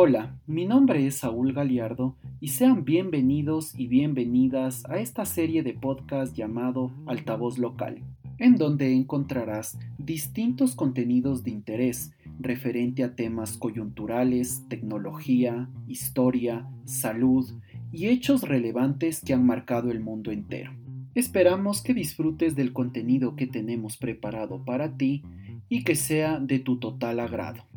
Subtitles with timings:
[0.00, 5.72] Hola, mi nombre es Saúl Galiardo y sean bienvenidos y bienvenidas a esta serie de
[5.72, 8.04] podcast llamado Altavoz Local,
[8.38, 17.50] en donde encontrarás distintos contenidos de interés referente a temas coyunturales, tecnología, historia, salud
[17.90, 20.70] y hechos relevantes que han marcado el mundo entero.
[21.16, 25.24] Esperamos que disfrutes del contenido que tenemos preparado para ti
[25.68, 27.67] y que sea de tu total agrado.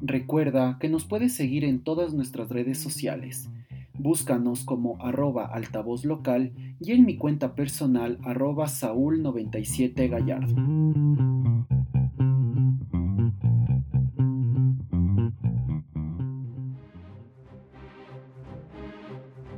[0.00, 3.50] Recuerda que nos puedes seguir en todas nuestras redes sociales.
[3.98, 10.08] Búscanos como arroba altavoz local y en mi cuenta personal arroba saúl97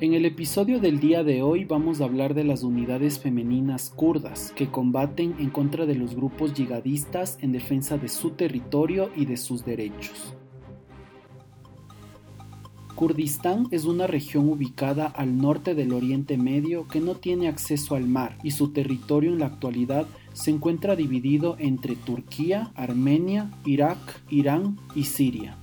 [0.00, 4.52] En el episodio del día de hoy vamos a hablar de las unidades femeninas kurdas
[4.54, 9.36] que combaten en contra de los grupos yihadistas en defensa de su territorio y de
[9.36, 10.34] sus derechos.
[12.94, 18.06] Kurdistán es una región ubicada al norte del Oriente Medio que no tiene acceso al
[18.06, 23.98] mar y su territorio en la actualidad se encuentra dividido entre Turquía, Armenia, Irak,
[24.30, 25.58] Irán y Siria.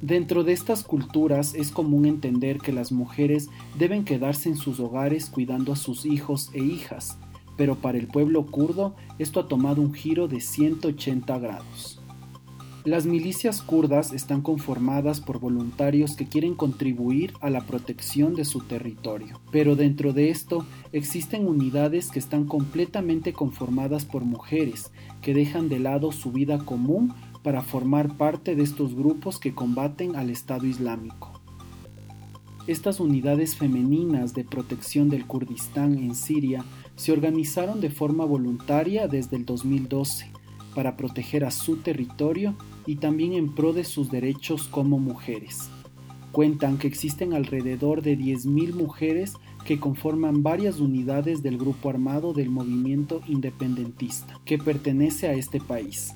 [0.00, 5.28] Dentro de estas culturas es común entender que las mujeres deben quedarse en sus hogares
[5.28, 7.18] cuidando a sus hijos e hijas,
[7.56, 12.00] pero para el pueblo kurdo esto ha tomado un giro de 180 grados.
[12.84, 18.60] Las milicias kurdas están conformadas por voluntarios que quieren contribuir a la protección de su
[18.60, 25.68] territorio, pero dentro de esto existen unidades que están completamente conformadas por mujeres que dejan
[25.68, 30.66] de lado su vida común para formar parte de estos grupos que combaten al Estado
[30.66, 31.40] Islámico.
[32.66, 36.64] Estas unidades femeninas de protección del Kurdistán en Siria
[36.96, 40.30] se organizaron de forma voluntaria desde el 2012
[40.74, 45.70] para proteger a su territorio y también en pro de sus derechos como mujeres.
[46.30, 49.34] Cuentan que existen alrededor de 10.000 mujeres
[49.64, 56.14] que conforman varias unidades del grupo armado del movimiento independentista que pertenece a este país.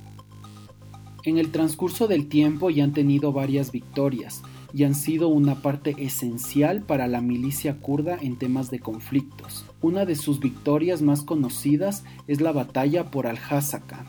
[1.24, 4.42] En el transcurso del tiempo ya han tenido varias victorias
[4.74, 9.64] y han sido una parte esencial para la milicia kurda en temas de conflictos.
[9.80, 14.04] Una de sus victorias más conocidas es la batalla por Al-Hasaka.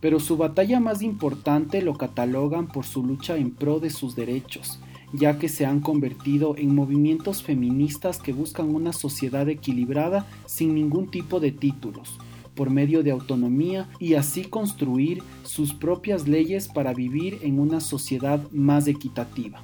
[0.00, 4.78] Pero su batalla más importante lo catalogan por su lucha en pro de sus derechos,
[5.12, 11.10] ya que se han convertido en movimientos feministas que buscan una sociedad equilibrada sin ningún
[11.10, 12.18] tipo de títulos,
[12.58, 18.40] por medio de autonomía y así construir sus propias leyes para vivir en una sociedad
[18.50, 19.62] más equitativa.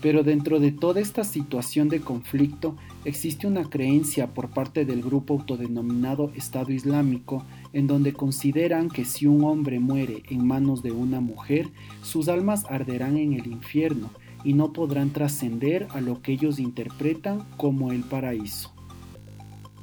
[0.00, 5.34] Pero dentro de toda esta situación de conflicto existe una creencia por parte del grupo
[5.34, 11.20] autodenominado Estado Islámico en donde consideran que si un hombre muere en manos de una
[11.20, 11.68] mujer,
[12.00, 14.08] sus almas arderán en el infierno
[14.44, 18.77] y no podrán trascender a lo que ellos interpretan como el paraíso.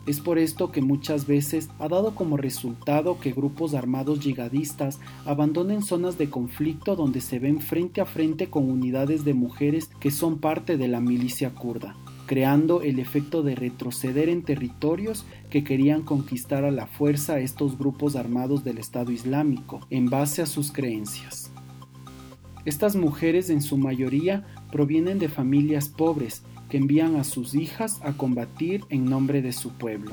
[0.08, 5.82] Es por esto que muchas veces ha dado como resultado que grupos armados yihadistas abandonen
[5.82, 10.38] zonas de conflicto donde se ven frente a frente con unidades de mujeres que son
[10.38, 11.96] parte de la milicia kurda,
[12.28, 18.16] creando el efecto de retroceder en territorios que querían conquistar a la fuerza estos grupos
[18.16, 21.52] armados del Estado Islámico en base a sus creencias.
[22.64, 28.14] Estas mujeres en su mayoría provienen de familias pobres que envían a sus hijas a
[28.14, 30.12] combatir en nombre de su pueblo.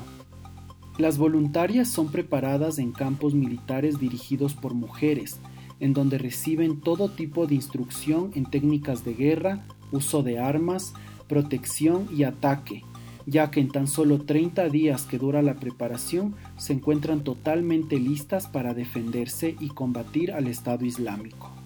[0.97, 5.39] Las voluntarias son preparadas en campos militares dirigidos por mujeres,
[5.79, 10.93] en donde reciben todo tipo de instrucción en técnicas de guerra, uso de armas,
[11.27, 12.83] protección y ataque,
[13.25, 18.47] ya que en tan solo 30 días que dura la preparación se encuentran totalmente listas
[18.47, 21.62] para defenderse y combatir al Estado Islámico.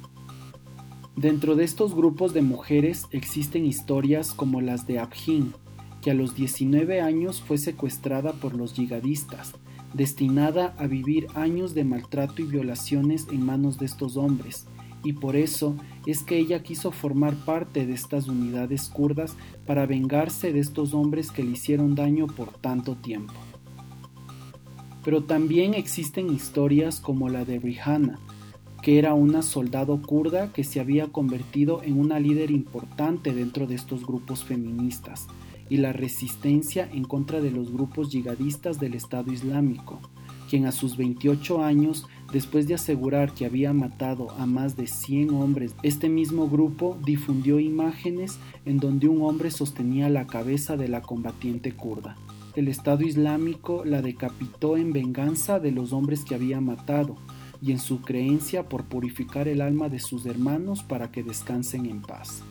[1.18, 5.56] Dentro de estos grupos de mujeres existen historias como las de Abhin,
[6.00, 9.54] que a los 19 años fue secuestrada por los yihadistas,
[9.96, 14.68] destinada a vivir años de maltrato y violaciones en manos de estos hombres,
[15.04, 15.76] y por eso
[16.06, 19.36] es que ella quiso formar parte de estas unidades kurdas
[19.66, 23.34] para vengarse de estos hombres que le hicieron daño por tanto tiempo.
[25.04, 28.20] Pero también existen historias como la de Rihanna,
[28.82, 33.76] que era una soldado kurda que se había convertido en una líder importante dentro de
[33.76, 35.28] estos grupos feministas
[35.70, 40.00] y la resistencia en contra de los grupos yihadistas del Estado Islámico,
[40.50, 45.32] quien a sus 28 años, después de asegurar que había matado a más de 100
[45.32, 51.02] hombres, este mismo grupo difundió imágenes en donde un hombre sostenía la cabeza de la
[51.02, 52.16] combatiente kurda.
[52.56, 57.16] El Estado Islámico la decapitó en venganza de los hombres que había matado,
[57.62, 62.02] y en su creencia por purificar el alma de sus hermanos para que descansen en
[62.02, 62.44] paz.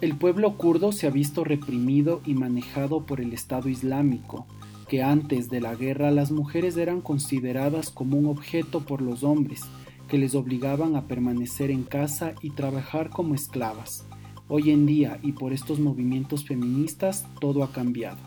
[0.00, 4.46] El pueblo kurdo se ha visto reprimido y manejado por el Estado Islámico,
[4.88, 9.60] que antes de la guerra las mujeres eran consideradas como un objeto por los hombres,
[10.08, 14.06] que les obligaban a permanecer en casa y trabajar como esclavas.
[14.48, 18.18] Hoy en día, y por estos movimientos feministas, todo ha cambiado.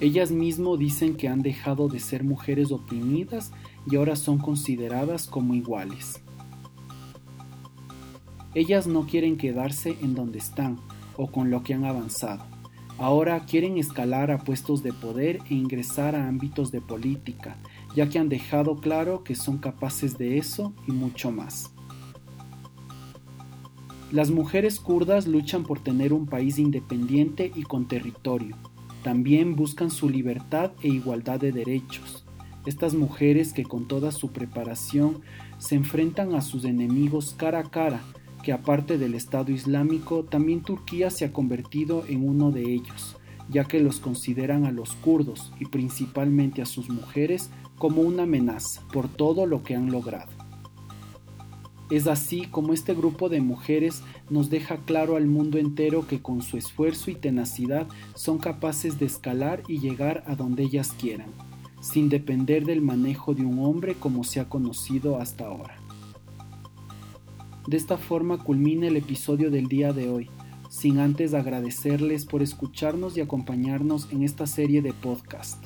[0.00, 3.52] Ellas mismo dicen que han dejado de ser mujeres oprimidas
[3.90, 6.22] y ahora son consideradas como iguales.
[8.54, 10.80] Ellas no quieren quedarse en donde están
[11.16, 12.44] o con lo que han avanzado.
[12.98, 17.56] Ahora quieren escalar a puestos de poder e ingresar a ámbitos de política,
[17.94, 21.72] ya que han dejado claro que son capaces de eso y mucho más.
[24.10, 28.56] Las mujeres kurdas luchan por tener un país independiente y con territorio.
[29.04, 32.27] También buscan su libertad e igualdad de derechos.
[32.68, 35.22] Estas mujeres que con toda su preparación
[35.56, 38.02] se enfrentan a sus enemigos cara a cara,
[38.42, 43.16] que aparte del Estado Islámico, también Turquía se ha convertido en uno de ellos,
[43.48, 47.48] ya que los consideran a los kurdos y principalmente a sus mujeres
[47.78, 50.28] como una amenaza por todo lo que han logrado.
[51.90, 56.42] Es así como este grupo de mujeres nos deja claro al mundo entero que con
[56.42, 61.32] su esfuerzo y tenacidad son capaces de escalar y llegar a donde ellas quieran,
[61.80, 65.76] sin depender del manejo de un hombre como se ha conocido hasta ahora.
[67.66, 70.30] De esta forma culmina el episodio del día de hoy,
[70.70, 75.62] sin antes agradecerles por escucharnos y acompañarnos en esta serie de podcast.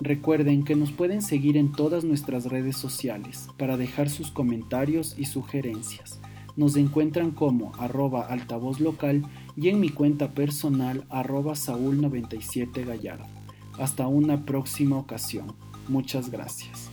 [0.00, 5.26] Recuerden que nos pueden seguir en todas nuestras redes sociales para dejar sus comentarios y
[5.26, 6.20] sugerencias.
[6.56, 9.22] Nos encuentran como arroba altavoz local
[9.56, 13.41] y en mi cuenta personal arroba saúl97gallardo.
[13.82, 15.56] Hasta una próxima ocasión.
[15.88, 16.91] Muchas gracias.